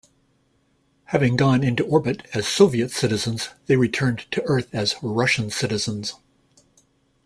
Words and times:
Having 1.03 1.35
gone 1.35 1.63
into 1.63 1.83
orbit 1.85 2.25
as 2.33 2.47
Soviet 2.47 2.89
citizens, 2.89 3.49
they 3.67 3.75
returned 3.75 4.25
to 4.31 4.41
Earth 4.45 4.73
as 4.73 4.95
Russian 5.03 5.51
citizens. 5.51 6.15